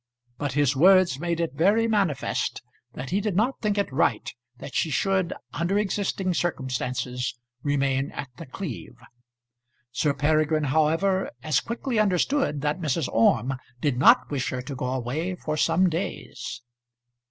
But 0.39 0.53
his 0.53 0.75
words 0.75 1.19
made 1.19 1.39
it 1.39 1.53
very 1.53 1.87
manifest 1.87 2.63
that 2.93 3.11
he 3.11 3.21
did 3.21 3.35
not 3.35 3.61
think 3.61 3.77
it 3.77 3.93
right 3.93 4.33
that 4.57 4.73
she 4.73 4.89
should 4.89 5.31
under 5.53 5.77
existing 5.77 6.33
circumstances 6.33 7.37
remain 7.61 8.09
at 8.13 8.29
The 8.37 8.47
Cleeve. 8.47 8.97
Sir 9.91 10.15
Peregrine, 10.15 10.63
however, 10.73 11.29
as 11.43 11.59
quickly 11.59 11.99
understood 11.99 12.61
that 12.61 12.81
Mrs. 12.81 13.09
Orme 13.13 13.53
did 13.79 13.95
not 13.95 14.31
wish 14.31 14.49
her 14.49 14.63
to 14.63 14.75
go 14.75 14.85
away 14.91 15.35
for 15.35 15.55
some 15.55 15.87
days. 15.87 16.63